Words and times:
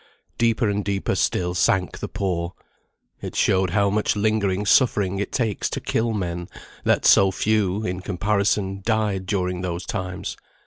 Deeper 0.39 0.67
and 0.67 0.83
deeper 0.83 1.13
still 1.13 1.53
sank 1.53 1.99
the 1.99 2.07
poor; 2.07 2.53
it 3.21 3.35
showed 3.35 3.69
how 3.69 3.87
much 3.87 4.15
lingering 4.15 4.65
suffering 4.65 5.19
it 5.19 5.31
takes 5.31 5.69
to 5.69 5.79
kill 5.79 6.11
men, 6.11 6.47
that 6.83 7.05
so 7.05 7.29
few 7.29 7.85
(in 7.85 7.99
comparison) 7.99 8.81
died 8.83 9.27
during 9.27 9.61
those 9.61 9.85
times. 9.85 10.37